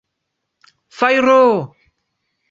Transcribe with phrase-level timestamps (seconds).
[0.99, 1.37] Fajro!